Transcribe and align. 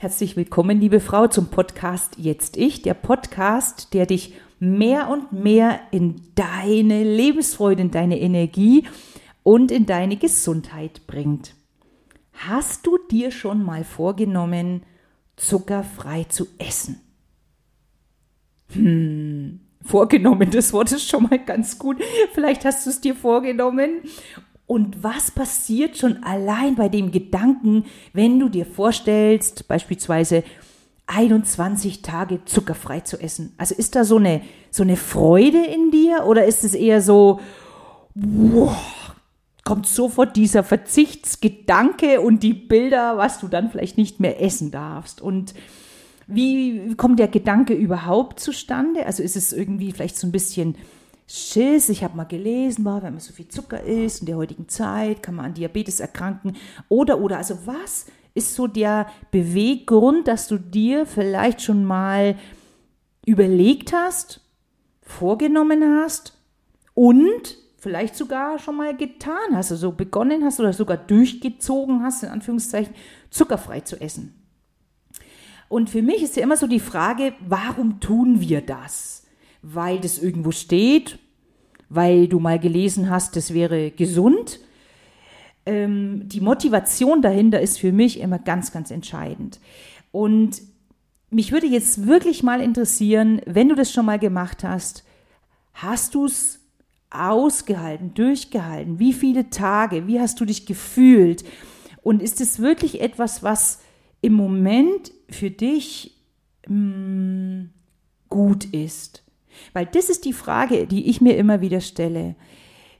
Herzlich 0.00 0.36
willkommen, 0.36 0.80
liebe 0.80 1.00
Frau, 1.00 1.26
zum 1.26 1.48
Podcast 1.48 2.18
Jetzt 2.18 2.56
Ich, 2.56 2.82
der 2.82 2.94
Podcast, 2.94 3.92
der 3.94 4.06
dich 4.06 4.34
mehr 4.60 5.08
und 5.08 5.32
mehr 5.32 5.80
in 5.90 6.22
deine 6.36 7.02
Lebensfreude, 7.02 7.82
in 7.82 7.90
deine 7.90 8.20
Energie 8.20 8.86
und 9.42 9.72
in 9.72 9.86
deine 9.86 10.16
Gesundheit 10.16 11.08
bringt. 11.08 11.56
Hast 12.32 12.86
du 12.86 12.96
dir 13.10 13.32
schon 13.32 13.64
mal 13.64 13.82
vorgenommen, 13.82 14.84
zuckerfrei 15.34 16.22
zu 16.28 16.46
essen? 16.58 17.00
Hm, 18.74 19.58
vorgenommen, 19.84 20.48
das 20.52 20.72
Wort 20.72 20.92
ist 20.92 21.08
schon 21.08 21.24
mal 21.24 21.44
ganz 21.44 21.76
gut. 21.76 22.00
Vielleicht 22.34 22.64
hast 22.64 22.86
du 22.86 22.90
es 22.90 23.00
dir 23.00 23.16
vorgenommen 23.16 24.02
und 24.68 25.02
was 25.02 25.30
passiert 25.30 25.96
schon 25.96 26.22
allein 26.22 26.74
bei 26.74 26.90
dem 26.90 27.10
Gedanken, 27.10 27.86
wenn 28.12 28.38
du 28.38 28.50
dir 28.50 28.66
vorstellst, 28.66 29.66
beispielsweise 29.66 30.44
21 31.06 32.02
Tage 32.02 32.44
zuckerfrei 32.44 33.00
zu 33.00 33.18
essen? 33.18 33.54
Also 33.56 33.74
ist 33.74 33.96
da 33.96 34.04
so 34.04 34.18
eine, 34.18 34.42
so 34.70 34.82
eine 34.82 34.96
Freude 34.96 35.64
in 35.64 35.90
dir 35.90 36.26
oder 36.26 36.44
ist 36.44 36.64
es 36.64 36.74
eher 36.74 37.00
so, 37.00 37.40
wow, 38.14 38.76
kommt 39.64 39.86
sofort 39.86 40.36
dieser 40.36 40.62
Verzichtsgedanke 40.62 42.20
und 42.20 42.42
die 42.42 42.52
Bilder, 42.52 43.16
was 43.16 43.40
du 43.40 43.48
dann 43.48 43.70
vielleicht 43.70 43.96
nicht 43.96 44.20
mehr 44.20 44.42
essen 44.42 44.70
darfst? 44.70 45.22
Und 45.22 45.54
wie 46.26 46.94
kommt 46.96 47.18
der 47.18 47.28
Gedanke 47.28 47.72
überhaupt 47.72 48.38
zustande? 48.38 49.06
Also 49.06 49.22
ist 49.22 49.34
es 49.34 49.54
irgendwie 49.54 49.92
vielleicht 49.92 50.18
so 50.18 50.26
ein 50.26 50.32
bisschen 50.32 50.76
Schiss. 51.30 51.90
Ich 51.90 52.02
habe 52.02 52.16
mal 52.16 52.24
gelesen, 52.24 52.84
boah, 52.84 53.02
wenn 53.02 53.12
man 53.12 53.20
so 53.20 53.34
viel 53.34 53.48
Zucker 53.48 53.82
isst 53.82 54.20
in 54.20 54.26
der 54.26 54.36
heutigen 54.36 54.68
Zeit, 54.68 55.22
kann 55.22 55.34
man 55.34 55.44
an 55.44 55.54
Diabetes 55.54 56.00
erkranken. 56.00 56.56
Oder, 56.88 57.20
oder, 57.20 57.36
also 57.36 57.58
was 57.66 58.06
ist 58.34 58.54
so 58.54 58.66
der 58.66 59.06
Beweggrund, 59.30 60.26
dass 60.26 60.48
du 60.48 60.58
dir 60.58 61.04
vielleicht 61.04 61.60
schon 61.60 61.84
mal 61.84 62.36
überlegt 63.26 63.92
hast, 63.92 64.40
vorgenommen 65.02 65.84
hast 66.00 66.38
und 66.94 67.58
vielleicht 67.76 68.16
sogar 68.16 68.58
schon 68.58 68.76
mal 68.76 68.96
getan 68.96 69.54
hast, 69.54 69.70
also 69.70 69.92
begonnen 69.92 70.44
hast 70.44 70.60
oder 70.60 70.72
sogar 70.72 70.96
durchgezogen 70.96 72.02
hast, 72.02 72.22
in 72.22 72.30
Anführungszeichen, 72.30 72.94
zuckerfrei 73.28 73.80
zu 73.80 74.00
essen. 74.00 74.34
Und 75.68 75.90
für 75.90 76.00
mich 76.00 76.22
ist 76.22 76.36
ja 76.36 76.42
immer 76.42 76.56
so 76.56 76.66
die 76.66 76.80
Frage, 76.80 77.34
warum 77.40 78.00
tun 78.00 78.40
wir 78.40 78.62
das? 78.62 79.18
weil 79.62 79.98
das 80.00 80.18
irgendwo 80.18 80.50
steht, 80.50 81.18
weil 81.88 82.28
du 82.28 82.38
mal 82.38 82.58
gelesen 82.58 83.10
hast, 83.10 83.36
das 83.36 83.54
wäre 83.54 83.90
gesund. 83.90 84.60
Ähm, 85.66 86.28
die 86.28 86.40
Motivation 86.40 87.22
dahinter 87.22 87.60
ist 87.60 87.78
für 87.78 87.92
mich 87.92 88.20
immer 88.20 88.38
ganz, 88.38 88.72
ganz 88.72 88.90
entscheidend. 88.90 89.60
Und 90.12 90.62
mich 91.30 91.52
würde 91.52 91.66
jetzt 91.66 92.06
wirklich 92.06 92.42
mal 92.42 92.60
interessieren, 92.60 93.40
wenn 93.46 93.68
du 93.68 93.74
das 93.74 93.92
schon 93.92 94.06
mal 94.06 94.18
gemacht 94.18 94.64
hast, 94.64 95.04
hast 95.74 96.14
du 96.14 96.26
es 96.26 96.60
ausgehalten, 97.10 98.14
durchgehalten? 98.14 98.98
Wie 98.98 99.12
viele 99.12 99.50
Tage? 99.50 100.06
Wie 100.06 100.20
hast 100.20 100.40
du 100.40 100.44
dich 100.44 100.66
gefühlt? 100.66 101.44
Und 102.02 102.22
ist 102.22 102.40
es 102.40 102.58
wirklich 102.58 103.00
etwas, 103.00 103.42
was 103.42 103.80
im 104.20 104.34
Moment 104.34 105.12
für 105.30 105.50
dich 105.50 106.16
mh, 106.66 106.74
mm, 106.74 107.70
gut 108.28 108.64
ist? 108.66 109.22
Weil 109.72 109.86
das 109.86 110.08
ist 110.08 110.24
die 110.24 110.32
Frage, 110.32 110.86
die 110.86 111.08
ich 111.08 111.20
mir 111.20 111.36
immer 111.36 111.60
wieder 111.60 111.80
stelle. 111.80 112.34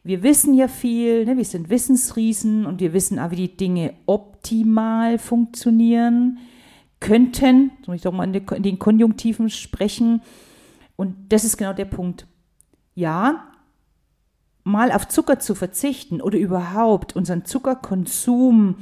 Wir 0.05 0.23
wissen 0.23 0.55
ja 0.55 0.69
viel, 0.69 1.25
ne? 1.25 1.37
wir 1.37 1.45
sind 1.45 1.71
Wissensriesen 1.71 2.67
und 2.67 2.81
wir 2.81 2.93
wissen 2.93 3.19
auch, 3.19 3.31
wie 3.31 3.37
die 3.37 3.57
Dinge 3.57 3.95
optimal 4.07 5.19
funktionieren 5.19 6.39
könnten. 7.01 7.73
Soll 7.85 7.97
ich 7.97 8.03
doch 8.03 8.13
mal 8.13 8.35
in 8.35 8.63
den 8.63 8.79
Konjunktiven 8.79 9.51
sprechen. 9.51 10.23
Und 10.97 11.15
das 11.29 11.45
ist 11.45 11.57
genau 11.57 11.73
der 11.73 11.85
Punkt. 11.85 12.27
Ja, 12.95 13.45
mal 14.65 14.93
auf 14.93 15.09
Zucker 15.09 15.39
zu 15.39 15.55
verzichten 15.55 16.21
oder 16.21 16.39
überhaupt 16.39 17.17
unseren 17.17 17.45
Zuckerkonsum 17.45 18.77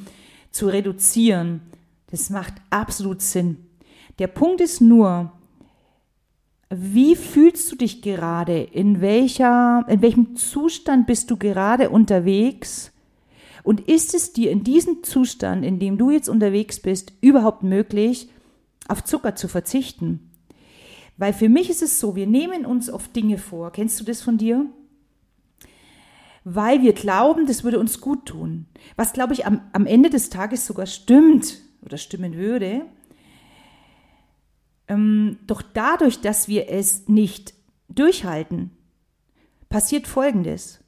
zu 0.51 0.67
reduzieren, 0.69 1.61
das 2.11 2.31
macht 2.31 2.55
absolut 2.71 3.23
Sinn. 3.23 3.59
Der 4.19 4.27
Punkt 4.27 4.61
ist 4.61 4.81
nur, 4.81 5.33
wie 6.69 7.15
fühlst 7.15 7.71
du 7.71 7.77
dich 7.77 8.03
gerade? 8.03 8.61
In 8.61 9.01
welcher, 9.01 9.85
in 9.89 10.03
welchem 10.03 10.37
Zustand 10.37 11.07
bist 11.07 11.31
du 11.31 11.37
gerade 11.37 11.91
unterwegs? 11.91 12.93
Und 13.63 13.81
ist 13.89 14.15
es 14.15 14.33
dir 14.33 14.51
in 14.51 14.65
diesem 14.65 15.03
Zustand, 15.03 15.65
in 15.65 15.79
dem 15.79 15.99
du 15.99 16.11
jetzt 16.11 16.29
unterwegs 16.29 16.81
bist, 16.81 17.13
überhaupt 17.21 17.63
möglich, 17.63 18.29
auf 18.89 19.05
Zucker 19.05 19.37
zu 19.37 19.49
verzichten? 19.49 20.31
Weil 21.17 21.33
für 21.33 21.49
mich 21.49 21.71
ist 21.71 21.83
es 21.83 21.99
so, 21.99 22.15
wir 22.15 22.27
nehmen 22.27 22.67
uns 22.67 22.91
oft 22.91 23.15
Dinge 23.15 23.39
vor. 23.39 23.73
Kennst 23.73 23.99
du 24.01 24.05
das 24.05 24.23
von 24.23 24.37
dir? 24.37 24.67
Weil 26.45 26.83
wir 26.83 26.93
glauben, 26.93 27.47
das 27.47 27.65
würde 27.65 27.79
uns 27.79 28.01
gut 28.01 28.27
tun. 28.27 28.67
Was, 28.97 29.13
glaube 29.13 29.33
ich, 29.33 29.47
am, 29.47 29.63
am 29.73 29.87
Ende 29.87 30.11
des 30.11 30.31
Tages 30.31 30.67
sogar 30.67 30.87
stimmt 30.87 31.61
oder 31.83 31.97
stimmen 31.97 32.35
würde. 32.35 32.83
Ähm, 34.89 35.39
doch 35.47 35.63
dadurch, 35.63 36.21
dass 36.21 36.49
wir 36.49 36.69
es 36.69 37.09
nicht 37.09 37.55
durchhalten, 37.89 38.71
passiert 39.69 40.07
Folgendes. 40.07 40.81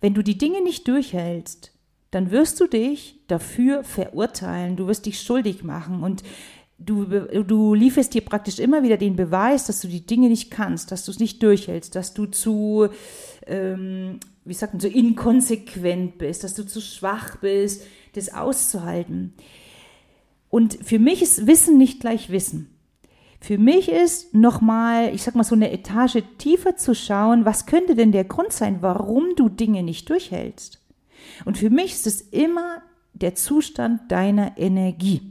Wenn 0.00 0.14
du 0.14 0.22
die 0.22 0.38
Dinge 0.38 0.62
nicht 0.62 0.88
durchhältst, 0.88 1.72
dann 2.10 2.30
wirst 2.30 2.58
du 2.60 2.66
dich 2.66 3.20
dafür 3.28 3.84
verurteilen, 3.84 4.76
du 4.76 4.86
wirst 4.86 5.06
dich 5.06 5.20
schuldig 5.20 5.62
machen 5.62 6.02
und 6.02 6.24
du, 6.78 7.04
du 7.04 7.74
lieferst 7.74 8.14
dir 8.14 8.22
praktisch 8.22 8.58
immer 8.58 8.82
wieder 8.82 8.96
den 8.96 9.14
Beweis, 9.14 9.66
dass 9.66 9.80
du 9.80 9.88
die 9.88 10.04
Dinge 10.04 10.28
nicht 10.28 10.50
kannst, 10.50 10.90
dass 10.90 11.04
du 11.04 11.12
es 11.12 11.18
nicht 11.18 11.42
durchhältst, 11.42 11.94
dass 11.94 12.14
du 12.14 12.26
zu, 12.26 12.88
ähm, 13.46 14.18
wie 14.44 14.54
sagt 14.54 14.74
man, 14.74 14.80
so 14.80 14.88
inkonsequent 14.88 16.18
bist, 16.18 16.42
dass 16.42 16.54
du 16.54 16.64
zu 16.64 16.80
schwach 16.80 17.36
bist, 17.36 17.84
das 18.14 18.32
auszuhalten. 18.32 19.34
Und 20.48 20.78
für 20.82 20.98
mich 20.98 21.22
ist 21.22 21.46
Wissen 21.46 21.78
nicht 21.78 22.00
gleich 22.00 22.30
Wissen. 22.30 22.74
Für 23.40 23.56
mich 23.56 23.90
ist 23.90 24.34
nochmal, 24.34 25.14
ich 25.14 25.22
sag 25.22 25.34
mal, 25.34 25.44
so 25.44 25.54
eine 25.54 25.72
Etage 25.72 26.22
tiefer 26.36 26.76
zu 26.76 26.94
schauen, 26.94 27.46
was 27.46 27.64
könnte 27.64 27.94
denn 27.94 28.12
der 28.12 28.24
Grund 28.24 28.52
sein, 28.52 28.78
warum 28.82 29.34
du 29.34 29.48
Dinge 29.48 29.82
nicht 29.82 30.10
durchhältst? 30.10 30.78
Und 31.46 31.56
für 31.56 31.70
mich 31.70 31.92
ist 31.92 32.06
es 32.06 32.20
immer 32.20 32.82
der 33.14 33.34
Zustand 33.34 34.12
deiner 34.12 34.58
Energie. 34.58 35.22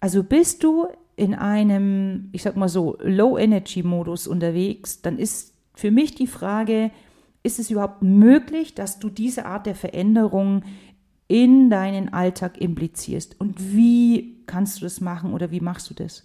Also 0.00 0.22
bist 0.22 0.64
du 0.64 0.86
in 1.16 1.34
einem, 1.34 2.30
ich 2.32 2.42
sag 2.42 2.56
mal 2.56 2.68
so, 2.68 2.96
Low-Energy-Modus 3.00 4.26
unterwegs, 4.26 5.02
dann 5.02 5.18
ist 5.18 5.54
für 5.74 5.90
mich 5.90 6.14
die 6.14 6.26
Frage, 6.26 6.90
ist 7.42 7.58
es 7.58 7.70
überhaupt 7.70 8.02
möglich, 8.02 8.74
dass 8.74 8.98
du 8.98 9.10
diese 9.10 9.44
Art 9.44 9.66
der 9.66 9.74
Veränderung 9.74 10.62
in 11.28 11.70
deinen 11.70 12.12
Alltag 12.12 12.60
implizierst? 12.60 13.40
Und 13.40 13.74
wie 13.74 14.42
kannst 14.46 14.78
du 14.78 14.84
das 14.84 15.00
machen 15.00 15.32
oder 15.32 15.50
wie 15.50 15.60
machst 15.60 15.90
du 15.90 15.94
das? 15.94 16.24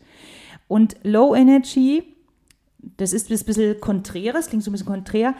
Und 0.69 0.97
Low 1.01 1.35
Energy, 1.35 2.03
das 2.77 3.11
ist 3.11 3.29
ein 3.31 3.43
bisschen 3.43 3.81
konträr, 3.81 4.31
das 4.31 4.47
klingt 4.47 4.63
so 4.63 4.69
ein 4.69 4.73
bisschen 4.73 4.87
konträr, 4.87 5.33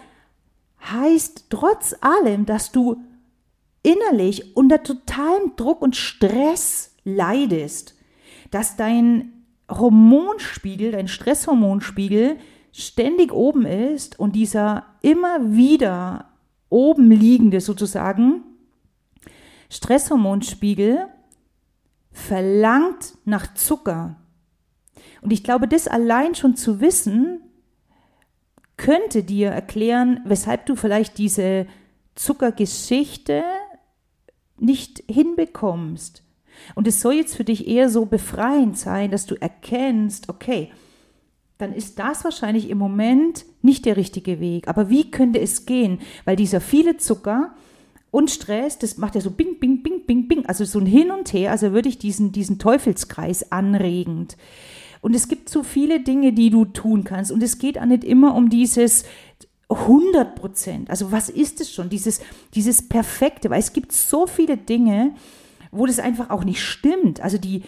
heißt 0.91 1.45
trotz 1.51 1.95
allem, 2.01 2.47
dass 2.47 2.71
du 2.71 2.97
innerlich 3.83 4.57
unter 4.57 4.81
totalem 4.81 5.55
Druck 5.55 5.83
und 5.83 5.95
Stress 5.95 6.95
leidest, 7.03 7.95
dass 8.49 8.75
dein 8.75 9.31
Hormonspiegel, 9.69 10.91
dein 10.91 11.07
Stresshormonspiegel 11.07 12.37
ständig 12.71 13.31
oben 13.31 13.65
ist 13.65 14.19
und 14.19 14.35
dieser 14.35 14.85
immer 15.03 15.51
wieder 15.51 16.29
oben 16.69 17.11
liegende 17.11 17.61
sozusagen 17.61 18.43
Stresshormonspiegel 19.69 21.07
verlangt 22.11 23.13
nach 23.25 23.53
Zucker. 23.53 24.15
Und 25.21 25.33
ich 25.33 25.43
glaube, 25.43 25.67
das 25.67 25.87
allein 25.87 26.35
schon 26.35 26.55
zu 26.55 26.81
wissen, 26.81 27.41
könnte 28.77 29.23
dir 29.23 29.49
erklären, 29.49 30.21
weshalb 30.23 30.65
du 30.65 30.75
vielleicht 30.75 31.17
diese 31.17 31.67
Zuckergeschichte 32.15 33.43
nicht 34.57 35.03
hinbekommst. 35.09 36.23
Und 36.75 36.87
es 36.87 37.01
soll 37.01 37.13
jetzt 37.13 37.35
für 37.35 37.43
dich 37.43 37.67
eher 37.67 37.89
so 37.89 38.05
befreiend 38.05 38.77
sein, 38.77 39.11
dass 39.11 39.25
du 39.25 39.35
erkennst, 39.35 40.29
okay, 40.29 40.71
dann 41.57 41.73
ist 41.73 41.99
das 41.99 42.23
wahrscheinlich 42.23 42.69
im 42.69 42.77
Moment 42.77 43.45
nicht 43.61 43.85
der 43.85 43.97
richtige 43.97 44.39
Weg. 44.39 44.67
Aber 44.67 44.89
wie 44.89 45.11
könnte 45.11 45.39
es 45.39 45.65
gehen? 45.65 45.99
Weil 46.23 46.37
dieser 46.37 46.61
viele 46.61 46.97
Zucker 46.97 47.53
und 48.11 48.31
Stress, 48.31 48.79
das 48.79 48.97
macht 48.97 49.15
ja 49.15 49.21
so 49.21 49.31
bing, 49.31 49.59
bing, 49.59 49.83
bing, 49.83 50.05
bing, 50.05 50.27
bing, 50.27 50.45
also 50.45 50.63
so 50.63 50.79
ein 50.79 50.85
Hin 50.85 51.11
und 51.11 51.31
Her, 51.33 51.51
also 51.51 51.73
würde 51.73 51.89
ich 51.89 51.99
diesen, 51.99 52.31
diesen 52.31 52.59
Teufelskreis 52.59 53.51
anregend. 53.51 54.37
Und 55.01 55.15
es 55.15 55.27
gibt 55.27 55.49
so 55.49 55.63
viele 55.63 56.01
Dinge, 56.01 56.33
die 56.33 56.49
du 56.49 56.65
tun 56.65 57.03
kannst. 57.03 57.31
Und 57.31 57.41
es 57.41 57.57
geht 57.57 57.79
auch 57.79 57.85
nicht 57.85 58.03
immer 58.03 58.35
um 58.35 58.49
dieses 58.49 59.05
100 59.69 60.35
Prozent. 60.35 60.89
Also 60.89 61.11
was 61.11 61.29
ist 61.29 61.61
es 61.61 61.71
schon? 61.71 61.89
Dieses, 61.89 62.19
dieses 62.53 62.87
Perfekte. 62.87 63.49
Weil 63.49 63.59
es 63.59 63.73
gibt 63.73 63.91
so 63.91 64.27
viele 64.27 64.57
Dinge, 64.57 65.13
wo 65.71 65.85
das 65.85 65.99
einfach 65.99 66.29
auch 66.29 66.43
nicht 66.43 66.61
stimmt. 66.61 67.21
Also 67.21 67.37
die, 67.37 67.63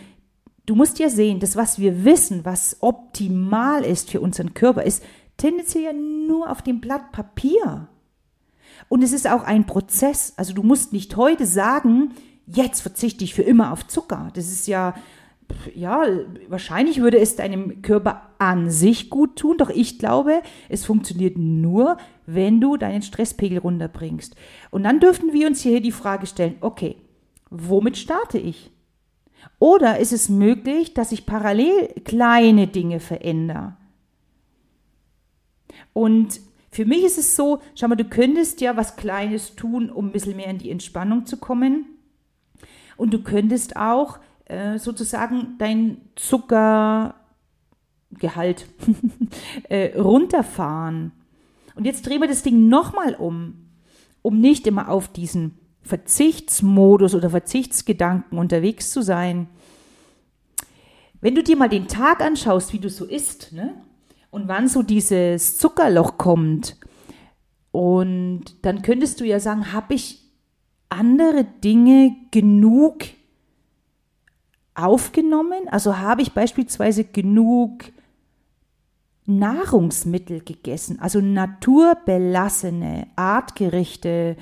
du 0.65 0.75
musst 0.75 0.99
ja 0.99 1.09
sehen, 1.09 1.39
das, 1.39 1.55
was 1.55 1.79
wir 1.79 2.03
wissen, 2.03 2.43
was 2.43 2.77
optimal 2.81 3.83
ist 3.85 4.11
für 4.11 4.21
unseren 4.21 4.53
Körper, 4.53 4.83
ist 4.83 5.03
tendenziell 5.37 5.83
ja 5.83 5.93
nur 5.93 6.49
auf 6.49 6.61
dem 6.61 6.81
Blatt 6.81 7.11
Papier. 7.11 7.87
Und 8.89 9.03
es 9.03 9.13
ist 9.13 9.29
auch 9.29 9.43
ein 9.43 9.65
Prozess. 9.65 10.33
Also 10.37 10.53
du 10.53 10.63
musst 10.63 10.91
nicht 10.91 11.15
heute 11.15 11.45
sagen, 11.45 12.13
jetzt 12.45 12.81
verzichte 12.81 13.23
ich 13.23 13.33
für 13.33 13.43
immer 13.43 13.71
auf 13.71 13.87
Zucker. 13.87 14.29
Das 14.33 14.51
ist 14.51 14.67
ja, 14.67 14.95
ja, 15.75 16.05
wahrscheinlich 16.47 17.01
würde 17.01 17.19
es 17.19 17.35
deinem 17.35 17.81
Körper 17.81 18.29
an 18.37 18.69
sich 18.69 19.09
gut 19.09 19.37
tun, 19.37 19.57
doch 19.57 19.69
ich 19.69 19.99
glaube, 19.99 20.41
es 20.69 20.85
funktioniert 20.85 21.37
nur, 21.37 21.97
wenn 22.25 22.61
du 22.61 22.77
deinen 22.77 23.01
Stresspegel 23.01 23.59
runterbringst. 23.59 24.35
Und 24.69 24.83
dann 24.83 24.99
dürften 24.99 25.33
wir 25.33 25.47
uns 25.47 25.61
hier 25.61 25.81
die 25.81 25.91
Frage 25.91 26.27
stellen, 26.27 26.55
okay, 26.61 26.97
womit 27.49 27.97
starte 27.97 28.37
ich? 28.37 28.71
Oder 29.59 29.99
ist 29.99 30.13
es 30.13 30.29
möglich, 30.29 30.93
dass 30.93 31.11
ich 31.11 31.25
parallel 31.25 31.87
kleine 32.03 32.67
Dinge 32.67 32.99
verändere? 32.99 33.75
Und 35.93 36.39
für 36.71 36.85
mich 36.85 37.03
ist 37.03 37.17
es 37.17 37.35
so, 37.35 37.59
schau 37.75 37.87
mal, 37.87 37.95
du 37.95 38.05
könntest 38.05 38.61
ja 38.61 38.77
was 38.77 38.95
Kleines 38.95 39.55
tun, 39.55 39.89
um 39.89 40.07
ein 40.07 40.11
bisschen 40.11 40.37
mehr 40.37 40.47
in 40.47 40.57
die 40.57 40.71
Entspannung 40.71 41.25
zu 41.25 41.37
kommen. 41.37 41.85
Und 42.97 43.13
du 43.13 43.21
könntest 43.23 43.75
auch 43.75 44.19
äh, 44.51 44.77
sozusagen 44.79 45.55
dein 45.59 46.01
Zuckergehalt 46.15 47.15
äh, 49.69 49.97
runterfahren. 49.97 51.13
Und 51.75 51.85
jetzt 51.85 52.05
drehen 52.05 52.19
wir 52.19 52.27
das 52.27 52.43
Ding 52.43 52.67
nochmal 52.67 53.15
um, 53.15 53.69
um 54.21 54.41
nicht 54.41 54.67
immer 54.67 54.89
auf 54.89 55.07
diesen 55.07 55.57
Verzichtsmodus 55.83 57.15
oder 57.15 57.29
Verzichtsgedanken 57.29 58.37
unterwegs 58.37 58.91
zu 58.91 59.01
sein. 59.01 59.47
Wenn 61.21 61.33
du 61.33 61.43
dir 61.43 61.55
mal 61.55 61.69
den 61.69 61.87
Tag 61.87 62.19
anschaust, 62.21 62.73
wie 62.73 62.79
du 62.79 62.89
so 62.89 63.05
isst, 63.05 63.53
ne? 63.53 63.75
und 64.31 64.49
wann 64.49 64.67
so 64.67 64.83
dieses 64.83 65.57
Zuckerloch 65.57 66.17
kommt, 66.17 66.75
und 67.71 68.65
dann 68.65 68.81
könntest 68.81 69.21
du 69.21 69.23
ja 69.23 69.39
sagen, 69.39 69.71
habe 69.71 69.93
ich 69.93 70.29
andere 70.89 71.45
Dinge 71.45 72.17
genug 72.31 73.05
aufgenommen? 74.75 75.67
Also 75.67 75.97
habe 75.97 76.21
ich 76.21 76.33
beispielsweise 76.33 77.03
genug 77.03 77.85
Nahrungsmittel 79.25 80.41
gegessen, 80.41 80.99
also 80.99 81.21
naturbelassene, 81.21 83.07
artgerechte 83.15 84.35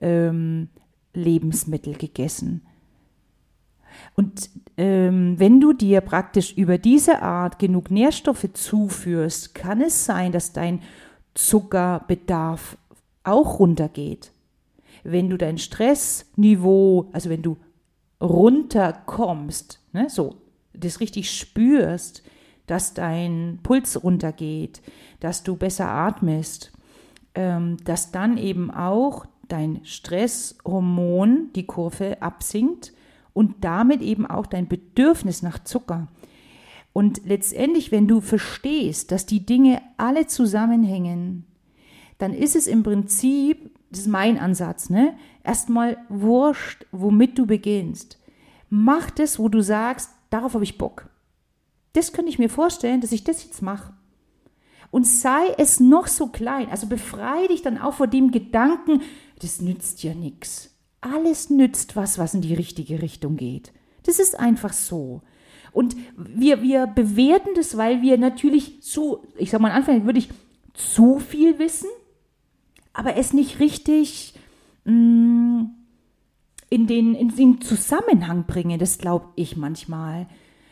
ähm, 0.00 0.68
Lebensmittel 1.14 1.94
gegessen. 1.94 2.62
Und 4.14 4.50
ähm, 4.76 5.38
wenn 5.38 5.60
du 5.60 5.72
dir 5.72 6.00
praktisch 6.00 6.52
über 6.52 6.76
diese 6.78 7.22
Art 7.22 7.58
genug 7.58 7.90
Nährstoffe 7.90 8.48
zuführst, 8.52 9.54
kann 9.54 9.80
es 9.80 10.04
sein, 10.04 10.32
dass 10.32 10.52
dein 10.52 10.80
Zuckerbedarf 11.34 12.76
auch 13.24 13.58
runtergeht. 13.58 14.32
Wenn 15.02 15.30
du 15.30 15.38
dein 15.38 15.58
Stressniveau, 15.58 17.08
also 17.12 17.30
wenn 17.30 17.42
du 17.42 17.56
runterkommst, 18.20 19.80
ne, 19.92 20.08
so, 20.08 20.36
das 20.72 21.00
richtig 21.00 21.30
spürst, 21.30 22.22
dass 22.66 22.94
dein 22.94 23.60
Puls 23.62 24.02
runtergeht, 24.02 24.82
dass 25.20 25.42
du 25.42 25.56
besser 25.56 25.88
atmest, 25.88 26.72
ähm, 27.34 27.76
dass 27.84 28.12
dann 28.12 28.38
eben 28.38 28.70
auch 28.70 29.26
dein 29.48 29.84
Stresshormon 29.84 31.50
die 31.54 31.66
Kurve 31.66 32.20
absinkt 32.20 32.92
und 33.32 33.64
damit 33.64 34.02
eben 34.02 34.26
auch 34.26 34.46
dein 34.46 34.66
Bedürfnis 34.66 35.42
nach 35.42 35.62
Zucker. 35.62 36.08
Und 36.92 37.26
letztendlich, 37.26 37.92
wenn 37.92 38.08
du 38.08 38.20
verstehst, 38.20 39.12
dass 39.12 39.26
die 39.26 39.44
Dinge 39.44 39.82
alle 39.98 40.26
zusammenhängen, 40.26 41.44
dann 42.18 42.32
ist 42.32 42.56
es 42.56 42.66
im 42.66 42.82
Prinzip, 42.82 43.70
das 43.90 44.00
ist 44.00 44.06
mein 44.08 44.38
Ansatz, 44.38 44.88
ne? 44.88 45.14
Erstmal 45.46 45.96
wurscht, 46.08 46.86
womit 46.90 47.38
du 47.38 47.46
beginnst. 47.46 48.18
Mach 48.68 49.10
das, 49.10 49.38
wo 49.38 49.48
du 49.48 49.62
sagst, 49.62 50.10
darauf 50.28 50.54
habe 50.54 50.64
ich 50.64 50.76
Bock. 50.76 51.08
Das 51.92 52.12
könnte 52.12 52.30
ich 52.30 52.40
mir 52.40 52.50
vorstellen, 52.50 53.00
dass 53.00 53.12
ich 53.12 53.22
das 53.22 53.44
jetzt 53.44 53.62
mache. 53.62 53.92
Und 54.90 55.06
sei 55.06 55.54
es 55.56 55.78
noch 55.78 56.08
so 56.08 56.26
klein, 56.26 56.68
also 56.68 56.88
befreie 56.88 57.46
dich 57.46 57.62
dann 57.62 57.78
auch 57.78 57.94
vor 57.94 58.08
dem 58.08 58.32
Gedanken, 58.32 59.02
das 59.40 59.60
nützt 59.60 60.02
ja 60.02 60.14
nichts. 60.14 60.74
Alles 61.00 61.48
nützt 61.48 61.94
was, 61.94 62.18
was 62.18 62.34
in 62.34 62.40
die 62.40 62.54
richtige 62.54 63.00
Richtung 63.00 63.36
geht. 63.36 63.72
Das 64.02 64.18
ist 64.18 64.36
einfach 64.36 64.72
so. 64.72 65.22
Und 65.70 65.96
wir, 66.16 66.60
wir 66.60 66.88
bewerten 66.88 67.50
das, 67.54 67.76
weil 67.76 68.02
wir 68.02 68.18
natürlich 68.18 68.82
zu, 68.82 69.24
ich 69.36 69.50
sag 69.50 69.60
mal, 69.60 69.70
am 69.70 70.06
würde 70.06 70.18
ich 70.18 70.28
zu 70.74 71.20
viel 71.20 71.60
wissen, 71.60 71.88
aber 72.92 73.16
es 73.16 73.32
nicht 73.32 73.60
richtig 73.60 74.34
mm, 74.86 75.70
in, 76.70 76.86
den, 76.86 77.14
in 77.14 77.34
den 77.34 77.60
Zusammenhang 77.60 78.44
bringen. 78.46 78.78
Das 78.78 78.98
glaube 78.98 79.26
ich 79.36 79.56
manchmal. 79.56 80.26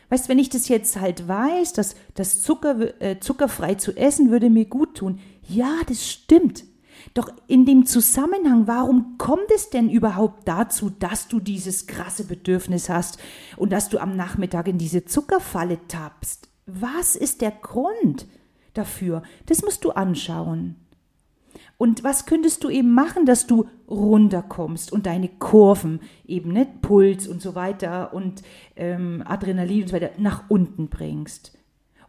Weißt, 0.09 0.29
wenn 0.29 0.39
ich 0.39 0.49
das 0.49 0.67
jetzt 0.67 0.99
halt 0.99 1.27
weiß, 1.27 1.73
dass 1.73 1.95
das 2.13 2.41
Zucker, 2.41 3.01
äh, 3.01 3.19
zuckerfrei 3.19 3.75
zu 3.75 3.95
essen 3.95 4.29
würde 4.29 4.49
mir 4.49 4.65
gut 4.65 4.97
tun. 4.97 5.19
Ja, 5.47 5.79
das 5.87 6.07
stimmt. 6.07 6.63
Doch 7.13 7.29
in 7.47 7.65
dem 7.65 7.85
Zusammenhang, 7.85 8.67
warum 8.67 9.17
kommt 9.17 9.51
es 9.53 9.69
denn 9.69 9.89
überhaupt 9.89 10.47
dazu, 10.47 10.89
dass 10.89 11.27
du 11.27 11.39
dieses 11.39 11.87
krasse 11.87 12.25
Bedürfnis 12.25 12.89
hast 12.89 13.19
und 13.57 13.71
dass 13.71 13.89
du 13.89 13.99
am 13.99 14.15
Nachmittag 14.15 14.67
in 14.67 14.77
diese 14.77 15.05
Zuckerfalle 15.05 15.79
tappst? 15.87 16.49
Was 16.65 17.15
ist 17.15 17.41
der 17.41 17.51
Grund 17.51 18.27
dafür? 18.73 19.23
Das 19.45 19.61
musst 19.61 19.85
du 19.85 19.91
anschauen. 19.91 20.75
Und 21.77 22.03
was 22.03 22.25
könntest 22.25 22.63
du 22.63 22.69
eben 22.69 22.93
machen, 22.93 23.25
dass 23.25 23.47
du 23.47 23.65
runterkommst 23.89 24.93
und 24.93 25.05
deine 25.05 25.27
Kurven, 25.27 25.99
eben 26.25 26.53
ne, 26.53 26.67
Puls 26.81 27.27
und 27.27 27.41
so 27.41 27.53
weiter 27.53 28.13
und 28.13 28.43
ähm, 28.75 29.23
Adrenalin 29.25 29.83
und 29.83 29.89
so 29.89 29.95
weiter 29.95 30.11
nach 30.17 30.49
unten 30.49 30.87
bringst, 30.87 31.57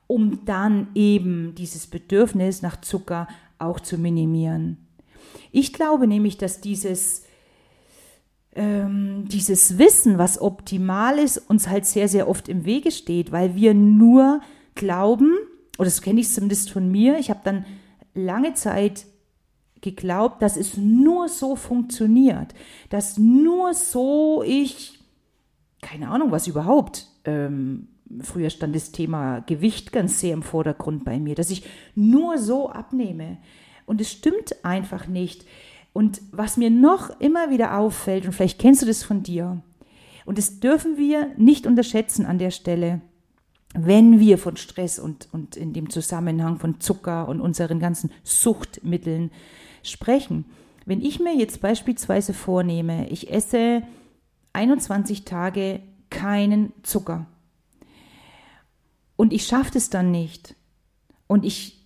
um 0.07 0.45
dann 0.45 0.89
eben 0.95 1.55
dieses 1.57 1.89
Bedürfnis 1.89 2.63
nach 2.63 2.81
Zucker 2.81 3.27
auch 3.59 3.81
zu 3.81 3.99
minimieren. 3.99 4.77
Ich 5.51 5.73
glaube 5.73 6.07
nämlich, 6.07 6.39
dass 6.39 6.61
dieses, 6.61 7.25
ähm, 8.55 9.25
dieses 9.27 9.79
Wissen, 9.79 10.17
was 10.17 10.41
optimal 10.41 11.19
ist, 11.19 11.39
uns 11.39 11.69
halt 11.69 11.87
sehr, 11.87 12.07
sehr 12.07 12.29
oft 12.29 12.49
im 12.49 12.65
Wege 12.65 12.93
steht, 12.93 13.33
weil 13.33 13.57
wir 13.57 13.75
nur 13.75 14.41
glauben, 14.77 15.33
oder 15.77 15.87
das 15.87 16.03
kenne 16.03 16.21
ich 16.21 16.33
zumindest 16.33 16.71
von 16.71 16.89
mir, 16.89 17.19
ich 17.19 17.31
habe 17.31 17.41
dann 17.43 17.65
lange 18.15 18.55
Zeit 18.55 19.07
geglaubt, 19.87 20.43
dass 20.43 20.57
es 20.57 20.77
nur 20.77 21.29
so 21.29 21.55
funktioniert, 21.55 22.55
dass 22.91 23.19
nur 23.19 23.73
so 23.73 24.43
ich, 24.45 24.99
keine 25.81 26.09
Ahnung, 26.09 26.33
was 26.33 26.49
überhaupt, 26.49 27.07
ähm, 27.25 27.89
früher 28.21 28.51
stand 28.51 28.75
das 28.75 28.93
Thema 28.93 29.41
Gewicht 29.41 29.93
ganz 29.93 30.21
sehr 30.21 30.35
im 30.35 30.43
Vordergrund 30.43 31.05
bei 31.05 31.19
mir, 31.19 31.35
dass 31.35 31.51
ich 31.51 31.65
nur 31.95 32.39
so 32.39 32.69
abnehme. 32.69 33.39
Und 33.85 34.01
es 34.01 34.11
stimmt 34.11 34.65
einfach 34.65 35.07
nicht. 35.07 35.45
Und 35.93 36.21
was 36.33 36.57
mir 36.57 36.71
noch 36.71 37.21
immer 37.21 37.51
wieder 37.51 37.79
auffällt, 37.79 38.27
und 38.27 38.33
vielleicht 38.33 38.59
kennst 38.59 38.83
du 38.83 38.87
das 38.87 39.05
von 39.05 39.23
dir, 39.23 39.63
und 40.25 40.39
das 40.39 40.59
dürfen 40.59 40.99
wir 40.99 41.31
nicht 41.37 41.67
unterschätzen 41.67 42.27
an 42.27 42.39
der 42.39 42.51
Stelle, 42.51 43.01
wenn 43.79 44.19
wir 44.19 44.39
von 44.39 44.57
Stress 44.57 44.99
und, 44.99 45.29
und 45.33 45.57
in 45.57 45.73
dem 45.73 45.91
Zusammenhang 45.91 46.59
von 46.59 46.81
Zucker 46.81 47.29
und 47.29 47.41
unseren 47.41 47.79
ganzen 47.79 48.11
Suchtmitteln 48.25 49.31
sprechen. 49.91 50.45
Wenn 50.85 51.03
ich 51.03 51.19
mir 51.21 51.35
jetzt 51.35 51.61
beispielsweise 51.61 52.33
vornehme, 52.33 53.09
ich 53.09 53.33
esse 53.33 53.83
21 54.53 55.25
Tage 55.25 55.81
keinen 56.11 56.73
Zucker 56.83 57.27
und 59.17 59.33
ich 59.33 59.47
schaffe 59.47 59.77
es 59.77 59.91
dann 59.91 60.11
nicht 60.11 60.55
und 61.27 61.45
ich 61.45 61.77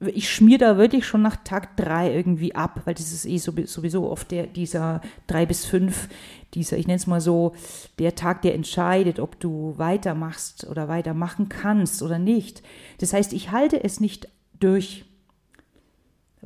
ich 0.00 0.30
schmier 0.30 0.58
da 0.58 0.78
wirklich 0.78 1.06
schon 1.06 1.22
nach 1.22 1.36
Tag 1.36 1.76
drei 1.76 2.14
irgendwie 2.14 2.54
ab, 2.54 2.82
weil 2.86 2.94
das 2.94 3.12
ist 3.12 3.26
eh 3.26 3.36
sowieso 3.36 4.10
oft 4.10 4.30
der, 4.30 4.46
dieser 4.46 5.02
drei 5.26 5.44
bis 5.44 5.66
fünf, 5.66 6.08
dieser, 6.54 6.78
ich 6.78 6.86
nenne 6.86 6.96
es 6.96 7.06
mal 7.06 7.20
so, 7.20 7.54
der 7.98 8.14
Tag, 8.14 8.42
der 8.42 8.54
entscheidet, 8.54 9.20
ob 9.20 9.38
du 9.38 9.74
weitermachst 9.76 10.66
oder 10.66 10.88
weitermachen 10.88 11.48
kannst 11.48 12.02
oder 12.02 12.18
nicht. 12.18 12.62
Das 12.98 13.12
heißt, 13.12 13.32
ich 13.34 13.50
halte 13.50 13.82
es 13.82 14.00
nicht 14.00 14.28
durch 14.58 15.04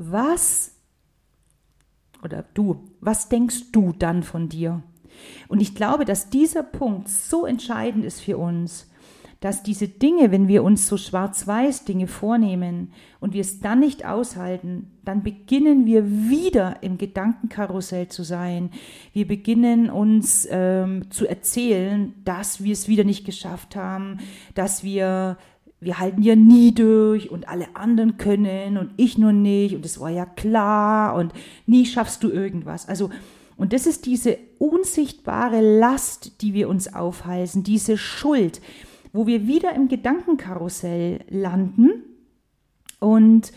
was 0.00 0.73
oder 2.23 2.45
du, 2.54 2.88
was 3.00 3.28
denkst 3.28 3.73
du 3.73 3.92
dann 3.99 4.23
von 4.23 4.49
dir? 4.49 4.83
Und 5.49 5.61
ich 5.61 5.75
glaube, 5.75 6.04
dass 6.04 6.30
dieser 6.30 6.62
Punkt 6.62 7.09
so 7.09 7.45
entscheidend 7.45 8.04
ist 8.04 8.21
für 8.21 8.38
uns, 8.38 8.90
dass 9.40 9.62
diese 9.62 9.88
Dinge, 9.88 10.30
wenn 10.30 10.49
wir 10.49 10.62
uns 10.62 10.87
so 10.87 10.99
schwarz-weiß 10.99 11.87
Dinge 11.87 12.07
vornehmen 12.07 12.92
und 13.21 13.33
wir 13.33 13.40
es 13.40 13.61
dann 13.61 13.80
nicht 13.80 14.04
aushalten, 14.04 14.90
dann 15.02 15.23
beginnen 15.23 15.87
wir 15.87 16.07
wieder 16.07 16.83
im 16.83 16.99
Gedankenkarussell 16.99 18.09
zu 18.09 18.23
sein. 18.23 18.71
Wir 19.14 19.26
beginnen 19.26 19.88
uns 19.88 20.47
ähm, 20.50 21.11
zu 21.11 21.26
erzählen, 21.26 22.14
dass 22.25 22.62
wir 22.62 22.75
es 22.75 22.87
wieder 22.87 23.04
nicht 23.04 23.25
geschafft 23.25 23.76
haben, 23.76 24.19
dass 24.54 24.85
wir 24.85 25.38
wir 25.80 25.99
halten 25.99 26.22
ja 26.22 26.37
nie 26.37 26.72
durch 26.72 27.30
und 27.30 27.49
alle 27.49 27.75
anderen 27.75 28.18
können 28.18 28.76
und 28.76 28.90
ich 28.96 29.16
nur 29.16 29.32
nicht 29.32 29.75
und 29.75 29.84
es 29.84 29.99
war 29.99 30.10
ja 30.10 30.26
klar 30.26 31.14
und 31.16 31.32
nie 31.66 31.87
schaffst 31.87 32.22
du 32.22 32.28
irgendwas. 32.28 32.87
Also 32.88 33.10
und 33.56 33.72
das 33.75 33.87
ist 33.87 34.06
diese 34.06 34.38
unsichtbare 34.58 35.60
Last, 35.60 36.40
die 36.42 36.54
wir 36.54 36.68
uns 36.68 36.94
aufhalsen, 36.94 37.62
diese 37.62 37.99
Schuld, 37.99 38.60
wo 39.12 39.26
wir 39.26 39.46
wieder 39.46 39.75
im 39.75 39.88
Gedankenkarussell 39.88 41.20
landen 41.28 41.90
und 43.00 43.52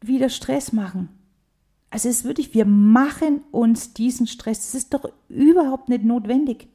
wieder 0.00 0.28
Stress 0.28 0.72
machen. 0.72 1.08
Also 1.90 2.08
es 2.08 2.20
ist 2.20 2.24
wirklich, 2.24 2.54
wir 2.54 2.64
machen 2.64 3.42
uns 3.50 3.92
diesen 3.92 4.26
Stress. 4.26 4.68
Es 4.68 4.74
ist 4.74 4.94
doch 4.94 5.04
überhaupt 5.28 5.90
nicht 5.90 6.04
notwendig. 6.04 6.68